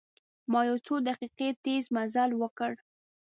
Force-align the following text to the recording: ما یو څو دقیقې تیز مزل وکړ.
ما 0.51 0.59
یو 0.69 0.77
څو 0.85 0.95
دقیقې 1.07 1.49
تیز 1.63 1.83
مزل 1.95 2.29
وکړ. 2.37 2.71